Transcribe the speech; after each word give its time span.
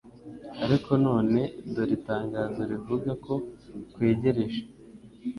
ariko 0.63 0.91
none 1.05 1.39
dore 1.73 1.93
itangazo 1.99 2.61
rivuga 2.71 3.09
ko 3.25 3.33
kwegereje. 3.93 4.61